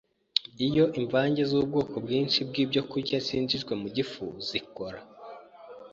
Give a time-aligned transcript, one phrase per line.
[0.67, 4.99] Iyo imvange z’ubwoko bwinshi bw’ibyokurya zinjijwe mu gifu zikora